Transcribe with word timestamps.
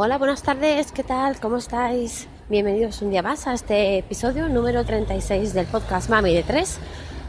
Hola, 0.00 0.16
buenas 0.16 0.44
tardes, 0.44 0.92
¿qué 0.92 1.02
tal? 1.02 1.40
¿Cómo 1.40 1.56
estáis? 1.56 2.28
Bienvenidos 2.48 3.02
un 3.02 3.10
día 3.10 3.20
más 3.20 3.48
a 3.48 3.54
este 3.54 3.98
episodio 3.98 4.48
número 4.48 4.84
36 4.84 5.54
del 5.54 5.66
podcast 5.66 6.08
Mami 6.08 6.32
de 6.32 6.44
3. 6.44 6.78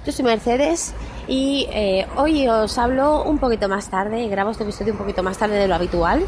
Yo 0.06 0.12
soy 0.12 0.24
Mercedes 0.24 0.94
y 1.28 1.68
eh, 1.72 2.06
hoy 2.16 2.48
os 2.48 2.78
hablo 2.78 3.24
un 3.24 3.40
poquito 3.40 3.68
más 3.70 3.90
tarde, 3.90 4.28
grabo 4.28 4.52
este 4.52 4.66
episodio 4.66 4.94
un 4.94 5.00
poquito 5.00 5.24
más 5.24 5.40
tarde 5.40 5.56
de 5.56 5.68
lo 5.68 5.74
habitual. 5.74 6.24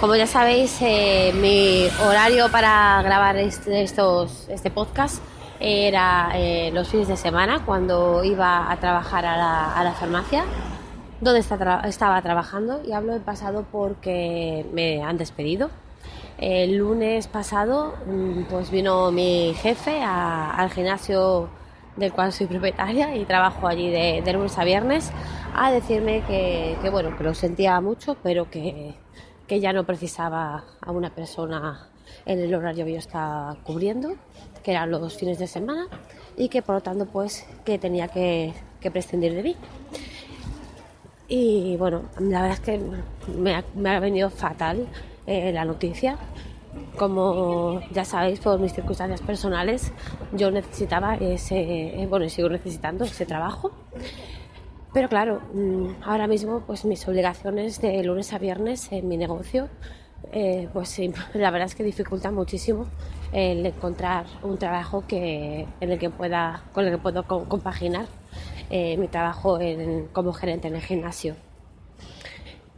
Como 0.00 0.16
ya 0.16 0.26
sabéis, 0.26 0.74
eh, 0.80 1.34
mi 1.34 1.86
horario 2.02 2.50
para 2.50 3.02
grabar 3.02 3.36
este, 3.36 3.82
estos, 3.82 4.48
este 4.48 4.70
podcast 4.70 5.22
era 5.60 6.30
eh, 6.34 6.70
los 6.72 6.88
fines 6.88 7.08
de 7.08 7.18
semana 7.18 7.62
cuando 7.66 8.24
iba 8.24 8.72
a 8.72 8.80
trabajar 8.80 9.26
a 9.26 9.36
la, 9.36 9.74
a 9.74 9.84
la 9.84 9.92
farmacia 9.92 10.46
donde 11.22 11.38
estaba 11.40 12.20
trabajando 12.20 12.82
y 12.84 12.92
hablo 12.92 13.12
del 13.12 13.22
pasado 13.22 13.64
porque 13.70 14.66
me 14.72 15.02
han 15.02 15.16
despedido. 15.16 15.70
El 16.36 16.78
lunes 16.78 17.28
pasado 17.28 17.94
mm, 18.06 18.42
pues 18.50 18.72
vino 18.72 19.12
mi 19.12 19.54
jefe 19.54 20.02
al 20.02 20.68
gimnasio 20.70 21.48
del 21.96 22.12
cual 22.12 22.32
soy 22.32 22.48
propietaria 22.48 23.14
y 23.14 23.24
trabajo 23.24 23.68
allí 23.68 23.88
de, 23.90 24.32
lunes 24.32 24.58
a 24.58 24.64
viernes 24.64 25.12
a 25.54 25.70
decirme 25.70 26.24
que, 26.26 26.76
bueno 26.90 27.16
que 27.16 27.22
lo 27.22 27.34
sentía 27.34 27.80
mucho 27.80 28.16
pero 28.22 28.50
que, 28.50 28.94
que 29.46 29.60
ya 29.60 29.72
no 29.72 29.84
precisaba 29.84 30.64
a 30.80 30.90
una 30.90 31.10
persona 31.10 31.88
en 32.24 32.40
el 32.40 32.52
horario 32.54 32.86
que 32.86 32.94
yo 32.94 32.98
estaba 32.98 33.56
cubriendo 33.62 34.14
que 34.64 34.72
eran 34.72 34.90
los 34.90 35.14
fines 35.16 35.38
de 35.38 35.46
semana 35.46 35.86
y 36.36 36.48
que 36.48 36.62
por 36.62 36.76
lo 36.76 36.80
tanto 36.80 37.06
pues 37.06 37.46
que 37.64 37.78
tenía 37.78 38.08
que, 38.08 38.54
que 38.80 38.90
prescindir 38.90 39.34
de 39.34 39.42
mí 39.42 39.56
y 41.34 41.78
bueno, 41.78 42.02
la 42.18 42.42
verdad 42.42 42.58
es 42.58 42.60
que 42.60 42.78
me 43.38 43.54
ha, 43.90 44.00
venido 44.00 44.28
fatal 44.28 44.86
eh, 45.26 45.50
la 45.50 45.64
noticia. 45.64 46.18
Como 46.98 47.80
ya 47.90 48.04
sabéis, 48.04 48.38
por 48.40 48.60
mis 48.60 48.74
circunstancias 48.74 49.22
personales, 49.22 49.92
yo 50.32 50.50
necesitaba 50.50 51.14
ese, 51.14 52.02
eh, 52.02 52.06
bueno, 52.06 52.28
sigo 52.28 52.50
necesitando 52.50 53.04
ese 53.04 53.24
trabajo. 53.24 53.70
Pero 54.92 55.08
claro, 55.08 55.40
mm, 55.54 56.02
ahora 56.02 56.26
mismo 56.26 56.64
pues 56.66 56.84
mis 56.84 57.08
obligaciones 57.08 57.80
de 57.80 58.04
lunes 58.04 58.30
a 58.34 58.38
viernes 58.38 58.92
en 58.92 59.08
mi 59.08 59.16
negocio, 59.16 59.70
eh, 60.32 60.68
pues 60.74 61.00
la 61.32 61.50
verdad 61.50 61.66
es 61.66 61.74
que 61.74 61.82
dificulta 61.82 62.30
muchísimo 62.30 62.88
el 63.32 63.64
encontrar 63.64 64.26
un 64.42 64.58
trabajo 64.58 65.04
que, 65.08 65.66
en 65.80 65.92
el 65.92 65.98
que 65.98 66.10
pueda, 66.10 66.64
con 66.74 66.84
el 66.84 66.90
que 66.90 66.98
puedo 66.98 67.22
compaginar 67.24 68.04
eh, 68.72 68.96
mi 68.96 69.06
trabajo 69.06 69.58
como 70.12 70.32
gerente 70.32 70.68
en 70.68 70.76
el 70.76 70.80
gimnasio. 70.80 71.36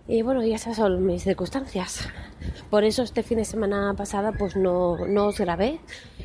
Y 0.08 0.22
bueno, 0.22 0.44
y 0.44 0.52
esas 0.52 0.76
son 0.76 1.06
mis 1.06 1.22
circunstancias. 1.22 2.08
Por 2.68 2.82
eso 2.82 3.02
este 3.04 3.22
fin 3.22 3.38
de 3.38 3.44
semana 3.44 3.94
pasada 3.96 4.32
pues 4.32 4.56
no, 4.56 4.98
no 5.06 5.26
os 5.26 5.38
grabé. 5.38 5.78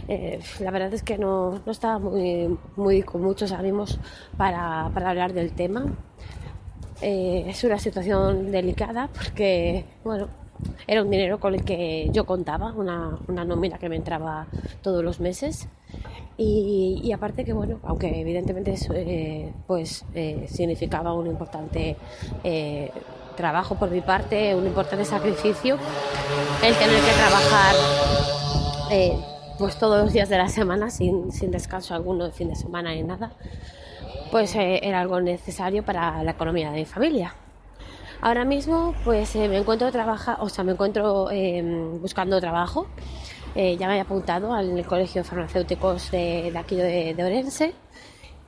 Eh, 0.07 0.39
la 0.59 0.71
verdad 0.71 0.91
es 0.93 1.03
que 1.03 1.19
no, 1.19 1.61
no 1.63 1.71
estaba 1.71 1.99
muy, 1.99 2.57
muy, 2.75 3.03
con 3.03 3.21
muchos 3.21 3.51
ánimos 3.51 3.99
para, 4.37 4.89
para 4.93 5.11
hablar 5.11 5.33
del 5.33 5.53
tema. 5.53 5.85
Eh, 7.01 7.45
es 7.47 7.63
una 7.63 7.77
situación 7.77 8.51
delicada 8.51 9.07
porque, 9.13 9.85
bueno, 10.03 10.27
era 10.87 11.03
un 11.03 11.11
dinero 11.11 11.39
con 11.39 11.53
el 11.53 11.63
que 11.63 12.09
yo 12.11 12.25
contaba, 12.25 12.73
una, 12.73 13.19
una 13.27 13.45
nómina 13.45 13.77
que 13.77 13.87
me 13.87 13.95
entraba 13.95 14.47
todos 14.81 15.03
los 15.03 15.19
meses 15.19 15.69
y, 16.41 17.11
aparte 17.11 17.43
que, 17.43 17.51
bueno, 17.51 17.79
aunque 17.83 18.21
evidentemente 18.21 18.73
eh, 18.95 19.51
pues, 19.67 20.05
eh, 20.13 20.45
significaba 20.49 21.13
un 21.13 21.27
importante 21.27 21.97
eh, 22.45 22.91
trabajo 23.35 23.75
por 23.75 23.91
mi 23.91 23.99
parte, 23.99 24.55
un 24.55 24.65
importante 24.65 25.03
sacrificio, 25.03 25.77
el 26.63 26.75
tener 26.75 27.01
que 27.01 27.11
trabajar 27.11 27.75
pues 29.57 29.77
todos 29.77 30.01
los 30.01 30.13
días 30.13 30.29
de 30.29 30.37
la 30.37 30.47
semana 30.47 30.89
sin, 30.89 31.33
sin 31.33 31.51
descanso 31.51 31.93
alguno 31.93 32.23
de 32.23 32.31
fin 32.31 32.47
de 32.47 32.55
semana 32.55 32.93
ni 32.93 33.03
nada, 33.03 33.33
pues 34.31 34.55
era 34.55 35.01
algo 35.01 35.19
necesario 35.19 35.83
para 35.83 36.23
la 36.23 36.31
economía 36.31 36.71
de 36.71 36.79
mi 36.79 36.85
familia. 36.85 37.35
Ahora 38.21 38.45
mismo 38.45 38.95
pues 39.03 39.35
me 39.35 39.57
encuentro 39.57 39.91
trabaja, 39.91 40.37
o 40.39 40.47
sea, 40.47 40.63
me 40.63 40.71
encuentro 40.71 41.29
buscando 42.01 42.39
trabajo 42.39 42.87
eh, 43.55 43.77
ya 43.77 43.87
me 43.87 43.93
había 43.93 44.03
apuntado 44.03 44.53
al 44.53 44.85
Colegio 44.85 45.23
de 45.23 45.27
Farmacéuticos 45.27 46.11
de, 46.11 46.53
aquí 46.55 46.75
de, 46.75 47.15
Orense, 47.17 47.73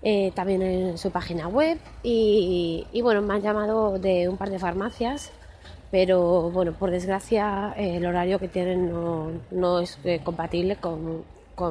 eh, 0.03 0.31
también 0.35 0.61
en 0.61 0.97
su 0.97 1.11
página 1.11 1.47
web 1.47 1.79
y, 2.03 2.85
bueno, 3.01 3.21
me 3.21 3.33
han 3.33 3.41
llamado 3.41 3.97
de 3.97 4.29
un 4.29 4.37
par 4.37 4.49
de 4.49 4.59
farmacias, 4.59 5.31
pero 5.89 6.51
bueno, 6.51 6.73
por 6.73 6.91
desgracia 6.91 7.73
eh, 7.77 7.97
el 7.97 8.05
horario 8.05 8.39
que 8.39 8.47
tienen 8.47 8.91
no, 9.51 9.79
es 9.79 9.97
compatible 10.23 10.77
con, 10.77 11.23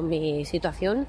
mi 0.07 0.45
situación. 0.45 1.05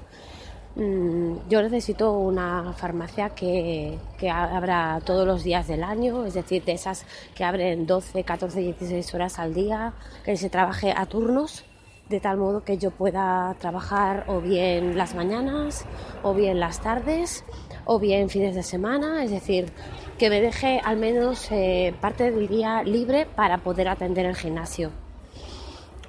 Mm, 0.75 1.47
yo 1.49 1.61
necesito 1.61 2.11
una 2.11 2.73
farmacia 2.73 3.29
que, 3.29 3.97
que, 4.17 4.29
abra 4.29 4.99
todos 5.05 5.25
los 5.25 5.43
días 5.43 5.67
del 5.67 5.83
año, 5.83 6.25
es 6.25 6.33
decir, 6.33 6.65
de 6.65 6.73
esas 6.73 7.05
que 7.35 7.45
abren 7.45 7.85
12, 7.85 8.23
14, 8.23 8.59
16 8.59 9.13
horas 9.13 9.39
al 9.39 9.53
día, 9.53 9.93
que 10.25 10.35
se 10.35 10.49
trabaje 10.49 10.93
a 10.95 11.05
turnos 11.05 11.63
de 12.09 12.19
tal 12.19 12.37
modo 12.37 12.63
que 12.63 12.77
yo 12.77 12.91
pueda 12.91 13.55
trabajar 13.59 14.25
o 14.27 14.41
bien 14.41 14.97
las 14.97 15.15
mañanas, 15.15 15.85
o 16.21 16.33
bien 16.33 16.59
las 16.59 16.81
tardes, 16.81 17.43
o 17.85 17.99
bien 17.99 18.29
fines 18.29 18.55
de 18.55 18.63
semana, 18.63 19.23
es 19.23 19.31
decir, 19.31 19.71
que 20.17 20.29
me 20.29 20.41
deje 20.41 20.81
al 20.83 20.97
menos 20.97 21.47
eh, 21.51 21.93
parte 22.01 22.31
del 22.31 22.47
día 22.47 22.83
libre 22.83 23.25
para 23.25 23.59
poder 23.59 23.87
atender 23.87 24.25
el 24.25 24.35
gimnasio. 24.35 24.91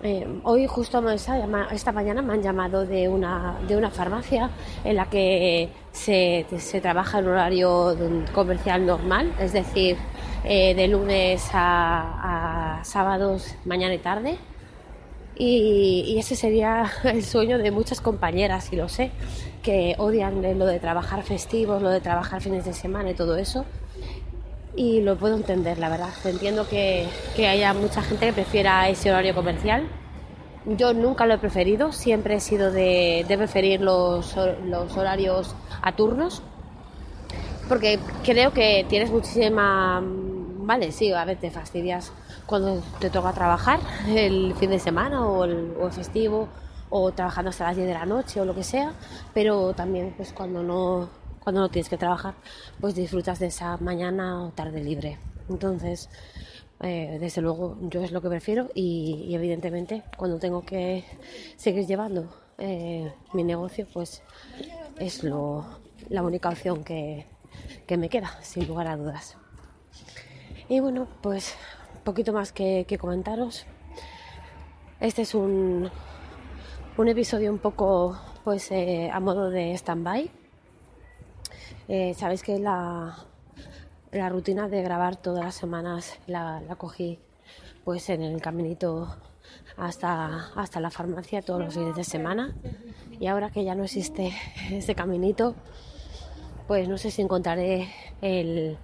Eh, 0.03 0.27
hoy 0.43 0.67
justo 0.67 1.03
esta, 1.09 1.93
mañana 1.93 2.21
me 2.21 2.35
han 2.35 2.43
llamado 2.43 2.85
de 2.85 3.09
una, 3.09 3.59
de 3.67 3.75
una 3.75 3.91
farmacia 3.91 4.51
en 4.85 4.97
la 4.97 5.09
que 5.09 5.71
se, 5.93 6.45
trabaja 6.83 7.21
en 7.21 7.29
horario 7.29 7.97
comercial 8.35 8.85
normal, 8.85 9.33
es 9.41 9.55
decir, 9.55 9.97
eh, 10.45 10.75
de 10.75 10.89
lunes 10.89 11.49
a 11.55 12.81
sábados, 12.83 13.55
mañana 13.65 13.95
y 13.95 13.99
tarde 13.99 14.37
y, 15.37 16.17
ese 16.19 16.37
sería 16.37 16.91
el 17.05 17.25
sueño 17.25 17.59
de 17.59 17.71
muchas 17.71 18.01
compañeras, 18.01 18.73
y 18.73 18.77
lo 18.77 18.89
sé, 18.89 19.11
que 19.63 19.95
odian 19.99 20.43
lo 20.59 20.67
de 20.67 20.79
trabajar 20.79 21.23
festivos, 21.23 21.83
lo 21.83 21.91
de 21.91 22.01
trabajar 22.01 22.41
fines 22.41 22.65
de 22.65 22.73
semana 22.73 23.11
y 23.11 23.15
todo 23.15 23.37
eso. 23.37 23.65
Y 24.77 25.01
lo 25.03 25.17
puedo 25.17 25.37
entender, 25.37 25.79
la 25.79 25.89
verdad. 25.89 26.11
Entiendo 26.25 26.69
que, 26.69 27.07
haya 27.39 27.73
mucha 27.75 28.03
gente 28.03 28.27
que 28.27 28.33
prefiera 28.33 28.89
ese 28.89 29.11
horario 29.11 29.35
comercial. 29.35 29.89
Yo 30.67 30.95
nunca 30.95 31.27
lo 31.27 31.35
he 31.35 31.39
preferido, 31.39 31.93
siempre 31.93 32.37
he 32.37 32.41
sido 32.41 32.73
de, 32.73 33.25
preferir 33.29 33.81
los, 33.81 34.35
los 34.65 34.97
horarios 34.97 35.55
a 35.83 35.95
turnos, 35.95 36.43
porque 37.69 37.99
creo 38.25 38.53
que 38.53 38.87
tienes 38.89 39.11
muchísima... 39.11 40.03
Vale, 40.67 40.93
sí, 40.93 41.13
a 41.13 41.27
veces 41.27 41.43
te 41.43 41.51
fastidias 41.51 42.11
cuando 42.47 42.83
te 42.99 43.11
toca 43.11 43.35
trabajar 43.35 43.81
el 44.09 44.55
fin 44.55 44.71
de 44.71 44.79
semana 44.79 45.29
o 45.29 45.45
el, 45.45 45.75
festivo 45.93 46.49
o 46.89 47.13
trabajando 47.13 47.51
hasta 47.51 47.65
las 47.65 47.77
10 47.77 47.87
de 47.87 47.93
la 47.93 48.07
noche 48.07 48.41
o 48.41 48.47
lo 48.47 48.55
que 48.55 48.65
sea, 48.65 48.95
pero 49.35 49.75
también 49.75 50.15
pues 50.17 50.33
cuando 50.33 50.63
no, 50.63 51.11
cuando 51.43 51.61
no 51.61 51.69
tienes 51.69 51.91
que 51.91 51.99
trabajar, 51.99 52.35
pues 52.81 52.95
disfrutas 52.95 53.41
de 53.41 53.49
esa 53.49 53.77
mañana 53.77 54.43
o 54.43 54.53
tarde 54.53 54.83
libre. 54.83 55.19
Entonces, 55.51 56.09
eh, 56.81 57.19
desde 57.21 57.43
luego 57.43 57.77
yo 57.83 58.03
es 58.03 58.11
lo 58.11 58.23
que 58.23 58.31
prefiero 58.31 58.71
y, 58.75 59.35
evidentemente 59.35 60.03
cuando 60.17 60.39
tengo 60.39 60.65
que 60.65 61.05
seguir 61.57 61.87
llevando 61.87 62.35
eh, 62.57 63.13
mi 63.35 63.45
negocio, 63.45 63.87
pues 63.93 64.23
es 64.99 65.25
lo, 65.25 65.67
la 66.09 66.23
única 66.23 66.49
opción 66.49 66.83
que, 66.85 67.27
que 67.87 67.99
me 67.99 68.09
queda, 68.09 68.39
sin 68.41 68.67
lugar 68.67 68.87
a 68.87 68.97
dudas. 68.97 69.37
Y 70.69 70.81
bueno, 70.81 71.07
pues 71.21 71.57
poquito 72.05 72.33
más 72.33 72.53
que, 72.53 72.87
comentaros. 72.99 73.67
Este 74.99 75.23
es 75.23 75.35
un, 75.35 75.91
un 76.97 77.09
episodio 77.09 77.53
un 77.53 77.59
poco 77.59 78.19
pues 78.45 78.71
eh, 78.71 79.11
a 79.13 79.21
modo 79.21 79.51
de 79.51 79.75
stand-by. 79.75 80.31
Eh, 81.89 82.15
sabéis 82.15 82.43
que 82.43 82.59
la, 82.59 83.15
la 84.11 84.29
rutina 84.31 84.69
de 84.69 84.83
grabar 84.83 85.17
todas 85.17 85.45
las 85.45 85.55
semanas 85.55 86.19
la, 86.27 86.63
cogí 86.79 87.19
pues 87.85 88.09
en 88.09 88.23
el 88.23 88.41
caminito 88.41 89.15
hasta, 89.77 90.51
hasta 90.57 90.81
la 90.81 90.91
farmacia 90.91 91.43
todos 91.43 91.61
los 91.61 91.75
días 91.75 91.95
de 91.95 92.05
semana 92.05 92.55
y 93.21 93.27
ahora 93.27 93.51
que 93.51 93.65
ya 93.65 93.75
no 93.75 93.85
existe 93.85 94.33
ese 94.71 94.95
caminito 94.95 95.55
pues 96.67 96.89
no 96.89 96.97
sé 96.97 97.11
si 97.11 97.21
encontraré 97.21 97.89
el, 98.23 98.79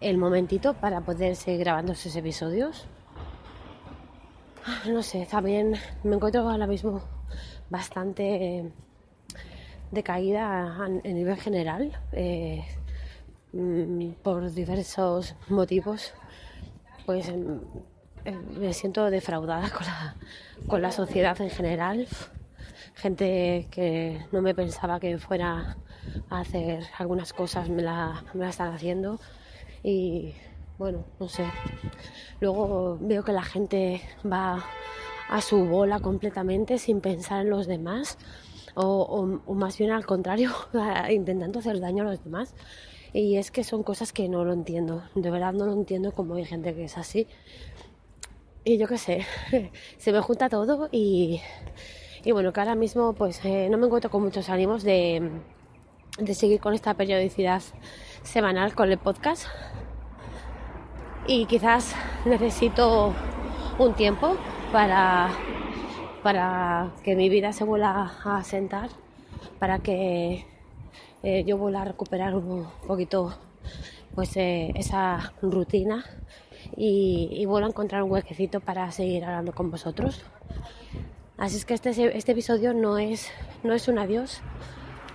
el 0.00 0.18
momentito 0.18 0.74
para 0.74 1.00
poder 1.00 1.36
seguir 1.36 1.60
grabando 1.60 1.92
esos 1.92 2.14
episodios. 2.16 2.86
Ah, 4.64 4.82
no 4.88 5.02
sé, 5.02 5.26
también 5.30 5.74
me 6.02 6.16
encuentro 6.16 6.48
ahora 6.48 6.66
mismo 6.66 7.02
bastante 7.70 8.58
eh, 8.58 8.72
decaída 9.90 10.76
a, 10.76 10.88
nivel 10.88 11.36
general 11.36 11.98
eh, 12.12 12.64
mm, 13.52 14.10
por 14.22 14.50
diversos 14.52 15.34
motivos. 15.48 16.12
Pues 17.06 17.28
em, 17.28 17.60
eh, 18.24 18.38
me 18.58 18.72
siento 18.72 19.08
defraudada 19.10 19.70
con 19.70 19.86
la, 19.86 20.16
con 20.66 20.82
la 20.82 20.90
sociedad 20.90 21.40
en 21.40 21.50
general. 21.50 22.08
Gente 22.94 23.68
que 23.70 24.26
no 24.32 24.42
me 24.42 24.54
pensaba 24.54 24.98
que 24.98 25.18
fuera 25.18 25.76
a 26.30 26.40
hacer 26.40 26.84
algunas 26.98 27.32
cosas 27.32 27.68
me 27.68 27.82
la, 27.82 28.24
me 28.34 28.44
la 28.44 28.50
están 28.50 28.72
haciendo 28.74 29.20
y 29.86 30.34
bueno, 30.78 31.04
no 31.20 31.28
sé. 31.28 31.44
Luego 32.40 32.98
veo 33.00 33.22
que 33.22 33.32
la 33.32 33.44
gente 33.44 34.02
va 34.30 34.64
a 35.28 35.40
su 35.40 35.64
bola 35.64 36.00
completamente 36.00 36.78
sin 36.78 37.00
pensar 37.00 37.42
en 37.42 37.50
los 37.50 37.68
demás 37.68 38.18
o, 38.74 39.24
más 39.54 39.78
bien 39.78 39.92
al 39.92 40.04
contrario, 40.04 40.50
intentando 41.10 41.60
hacer 41.60 41.78
daño 41.78 42.02
a 42.02 42.10
los 42.10 42.24
demás. 42.24 42.52
Y 43.12 43.36
es 43.36 43.52
que 43.52 43.62
son 43.62 43.84
cosas 43.84 44.12
que 44.12 44.28
no 44.28 44.44
lo 44.44 44.52
entiendo, 44.52 45.04
de 45.14 45.30
verdad 45.30 45.52
no 45.52 45.66
lo 45.66 45.72
entiendo 45.72 46.10
como 46.12 46.34
hay 46.34 46.44
gente 46.44 46.74
que 46.74 46.84
es 46.84 46.98
así. 46.98 47.28
Y 48.64 48.78
yo 48.78 48.88
qué 48.88 48.98
sé, 48.98 49.24
se 49.98 50.12
me 50.12 50.20
junta 50.20 50.48
todo 50.48 50.88
y, 50.90 51.40
y 52.24 52.32
bueno, 52.32 52.52
que 52.52 52.58
ahora 52.58 52.74
mismo 52.74 53.12
pues 53.14 53.42
eh, 53.44 53.68
no 53.70 53.78
me 53.78 53.86
encuentro 53.86 54.10
con 54.10 54.24
muchos 54.24 54.48
ánimos 54.48 54.82
de, 54.82 55.30
de 56.18 56.34
seguir 56.34 56.58
con 56.58 56.74
esta 56.74 56.94
periodicidad 56.94 57.62
semanal 58.26 58.74
con 58.74 58.90
el 58.90 58.98
podcast. 58.98 59.46
Y 61.26 61.46
quizás 61.46 61.94
necesito 62.24 63.14
un 63.78 63.94
tiempo 63.94 64.36
para 64.72 65.30
para 66.26 66.90
que 67.04 67.14
mi 67.14 67.28
vida 67.28 67.52
se 67.52 67.62
vuelva 67.62 68.12
a 68.24 68.38
asentar, 68.38 68.90
para 69.60 69.78
que 69.78 70.44
eh, 71.22 71.44
yo 71.44 71.56
vuelva 71.56 71.82
a 71.82 71.84
recuperar 71.84 72.34
un 72.34 72.66
poquito 72.84 73.32
pues 74.12 74.36
eh, 74.36 74.72
esa 74.74 75.32
rutina 75.40 76.04
y, 76.76 77.28
y, 77.30 77.44
a 77.46 77.66
encontrar 77.66 78.02
un 78.02 78.10
huequecito 78.10 78.58
para 78.58 78.90
seguir 78.90 79.24
hablando 79.24 79.52
con 79.52 79.70
vosotros. 79.70 80.24
Así 81.38 81.58
es 81.58 81.64
que 81.64 81.74
este, 81.74 82.16
este 82.16 82.32
episodio 82.32 82.74
no 82.74 82.98
es, 82.98 83.30
no 83.62 83.72
es 83.72 83.86
un 83.86 84.00
adiós, 84.00 84.40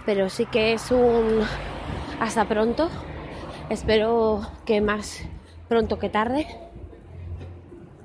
pero 0.06 0.30
sí 0.30 0.46
que 0.46 0.72
es 0.72 0.92
un 0.92 1.42
hasta 2.22 2.46
pronto. 2.46 2.90
Espero 3.70 4.42
que 4.66 4.80
más 4.80 5.24
pronto 5.68 5.98
que 5.98 6.10
tarde, 6.10 6.46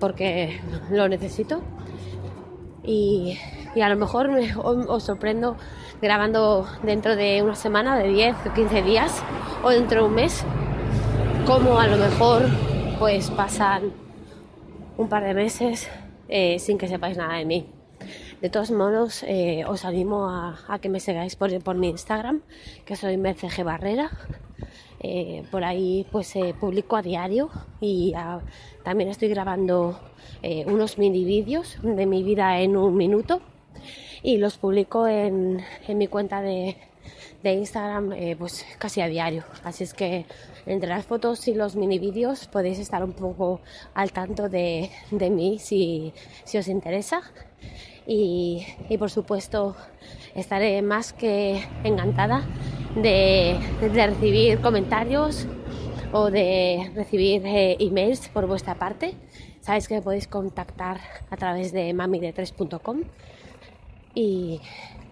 porque 0.01 0.61
lo 0.91 1.09
necesito 1.09 1.61
y, 2.83 3.39
a 3.81 3.89
lo 3.91 3.97
mejor 3.97 4.31
os 4.65 5.03
sorprendo 5.03 5.57
grabando 6.01 6.67
dentro 6.83 7.15
de 7.15 7.43
una 7.43 7.55
semana, 7.55 7.99
de 7.99 8.09
10 8.09 8.37
o 8.47 8.55
15 8.55 8.83
días 8.83 9.23
o 9.63 9.71
dentro 9.71 10.03
de 10.03 10.09
un 10.09 10.15
mes, 10.15 10.45
como 11.47 11.79
a 11.79 11.87
lo 11.87 11.99
mejor 11.99 12.43
pues 12.99 13.31
pasan 13.31 13.93
un 14.97 15.09
par 15.09 15.25
de 15.25 15.35
meses 15.35 15.91
eh, 16.29 16.59
sin 16.59 16.79
que 16.79 16.89
sepáis 16.89 17.19
nada 17.19 17.35
de 17.35 17.45
mí. 17.45 17.76
De 18.47 18.51
todos 18.51 18.71
modos, 18.71 19.25
eh, 19.25 19.65
os 19.67 19.85
animo 19.85 20.31
a, 20.31 20.79
que 20.81 20.89
me 20.89 21.01
sigáis 21.01 21.35
por, 21.35 21.75
mi 21.75 21.89
Instagram, 21.89 22.43
que 22.85 22.95
soy 22.95 23.17
Mercege 23.17 23.65
Barrera. 23.65 24.09
Eh, 25.01 25.43
por 25.51 25.65
ahí 25.65 26.07
pues 26.13 26.33
publico 26.61 26.95
a 26.95 27.03
diario 27.03 27.51
y 27.81 28.15
también 28.85 29.11
estoy 29.11 29.27
grabando 29.31 29.99
eh, 30.45 30.65
unos 30.69 30.97
mini 30.97 31.25
vídeos 31.25 31.77
de 31.83 32.07
mi 32.07 32.23
vida 32.23 32.61
en 32.61 32.77
un 32.77 32.97
minuto 32.97 33.41
y 34.27 34.39
los 34.39 34.59
publico 34.59 35.07
en, 35.07 35.63
mi 35.87 36.09
cuenta 36.09 36.43
de, 36.43 36.77
Instagram 37.45 38.13
eh, 38.13 38.35
pues 38.37 38.67
casi 38.77 39.01
a 39.01 39.07
diario. 39.07 39.45
Así 39.63 39.85
es 39.85 39.95
que 39.95 40.27
entre 40.67 40.89
las 40.89 41.07
fotos 41.07 41.47
y 41.47 41.55
los 41.55 41.77
mini 41.77 42.01
vídeos 42.01 42.49
podéis 42.49 42.81
estar 42.81 43.05
un 43.05 43.13
poco 43.13 43.61
al 43.95 44.11
tanto 44.11 44.49
de, 44.49 44.91
mí 45.13 45.61
si, 45.61 46.13
os 46.59 46.67
interesa. 46.67 47.23
Y, 48.05 48.67
por 48.99 49.11
supuesto 49.11 49.77
estaré 50.35 50.83
más 50.83 51.13
que 51.13 51.65
encantada 51.85 52.45
de, 52.97 53.57
recibir 53.81 54.61
comentarios 54.61 55.47
o 56.13 56.33
de 56.33 56.91
recibir 56.97 57.47
eh, 57.47 57.77
emails 57.79 58.29
por 58.29 58.49
vuestra 58.49 58.75
parte 58.75 59.15
Sabéis 59.67 59.89
que 59.89 59.97
me 59.97 60.03
podéis 60.03 60.29
contactar 60.29 61.01
a 61.29 61.37
través 61.37 61.73
de 61.73 61.93
mamide3.com 61.93 63.03
y 64.17 64.63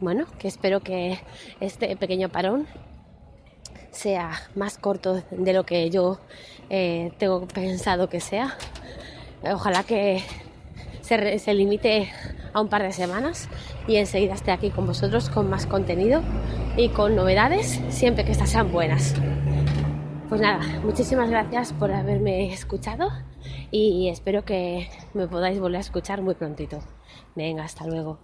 bueno, 0.00 0.24
que 0.38 0.48
espero 0.48 0.80
que 0.80 1.20
este 1.60 1.94
pequeño 1.94 2.30
parón 2.30 2.66
sea 3.92 4.32
más 4.56 4.78
corto 4.78 5.22
de 5.30 5.52
lo 5.52 5.64
que 5.64 5.90
yo 5.90 6.18
eh, 6.70 7.12
tengo 7.18 7.46
pensado 7.46 8.08
que 8.08 8.18
sea. 8.18 8.56
Ojalá 9.42 9.84
que 9.84 10.22
se, 11.02 11.38
se, 11.38 11.52
limite 11.52 12.10
a 12.54 12.62
un 12.62 12.68
par 12.68 12.82
de 12.82 12.92
semanas 12.92 13.50
y 13.86 13.96
enseguida 13.96 14.32
esté 14.32 14.52
aquí 14.52 14.70
con 14.70 14.86
vosotros 14.86 15.28
con 15.28 15.50
más 15.50 15.66
contenido 15.66 16.22
y 16.78 16.88
con 16.88 17.14
novedades, 17.14 17.82
siempre 17.90 18.24
que 18.24 18.32
estas 18.32 18.50
sean 18.50 18.72
buenas. 18.72 19.14
Pues 20.30 20.40
nada, 20.40 20.60
muchísimas 20.82 21.28
gracias 21.28 21.74
por 21.74 21.92
haberme 21.92 22.50
escuchado 22.52 23.10
y 23.70 24.08
espero 24.08 24.46
que 24.46 24.88
me 25.12 25.28
podáis 25.28 25.60
volver 25.60 25.76
a 25.76 25.80
escuchar 25.80 26.22
muy 26.22 26.34
prontito. 26.34 26.78
Venga, 27.36 27.64
hasta 27.64 27.86
luego. 27.86 28.18